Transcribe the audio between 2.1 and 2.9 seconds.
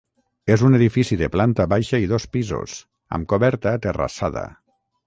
dos pisos,